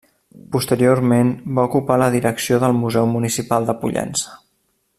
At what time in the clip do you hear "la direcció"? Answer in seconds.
2.03-2.59